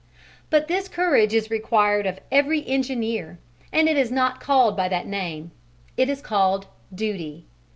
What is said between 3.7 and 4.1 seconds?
and it is